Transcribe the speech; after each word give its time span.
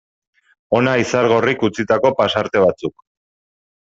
Hona 0.77 0.93
Izargorrik 1.01 1.65
utzitako 1.67 2.11
pasarte 2.21 2.65
batzuk. 2.65 3.05